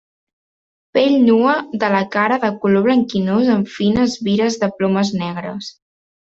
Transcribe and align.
Pell 0.97 1.11
nua 1.25 1.51
de 1.83 1.89
la 1.95 1.99
cara 2.15 2.39
de 2.45 2.49
color 2.63 2.85
blanquinós 2.87 3.53
amb 3.57 3.71
fines 3.75 4.17
vires 4.31 4.59
de 4.65 4.71
plomes 4.81 5.13
negres. 5.21 5.71